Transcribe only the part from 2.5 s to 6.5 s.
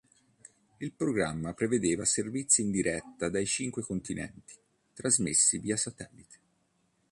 in diretta dai cinque continenti, trasmessi via satellite.